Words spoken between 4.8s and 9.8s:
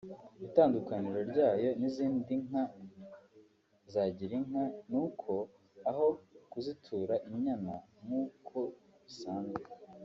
ni uko aho kuzitura inyana nk’uko bisanzwe